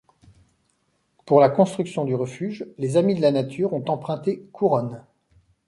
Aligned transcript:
Pour 1.27 1.39
la 1.39 1.49
construction 1.49 2.05
du 2.05 2.15
refuge, 2.15 2.65
les 2.79 2.97
Amis 2.97 3.13
de 3.13 3.21
la 3.21 3.29
Nature 3.29 3.71
ont 3.73 3.85
emprunté 3.87 4.41
couronnes. 4.51 5.05